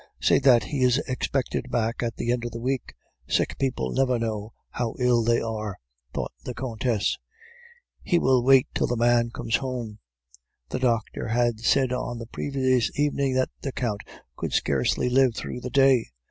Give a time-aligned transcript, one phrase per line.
[0.19, 2.95] Say that he is expected back at the end of the week.
[3.27, 5.77] Sick people never know how ill they are,'
[6.11, 7.19] thought the Countess;
[8.01, 9.99] 'he will wait till the man comes home.'
[10.69, 14.01] "The doctor had said on the previous evening that the Count
[14.35, 16.07] could scarcely live through the day.